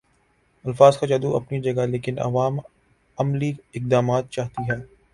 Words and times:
الفاظ 0.65 0.97
کا 0.97 1.07
جادو 1.07 1.35
اپنی 1.35 1.59
جگہ 1.61 1.85
لیکن 1.87 2.19
عوام 2.19 2.59
عملی 3.17 3.51
اقدامات 3.73 4.29
چاہتی 4.31 4.69
ہے 4.69 4.81